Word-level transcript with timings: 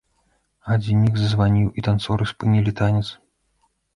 Гадзіннік 0.69 1.19
зазваніў, 1.19 1.67
і 1.81 1.85
танцоры 1.87 2.23
спынілі 2.31 2.75
танец. 2.83 3.05